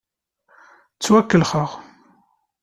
[0.95, 1.69] Ttwakellxeɣ.